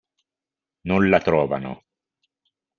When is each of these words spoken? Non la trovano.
Non 0.89 1.07
la 1.11 1.19
trovano. 1.19 1.71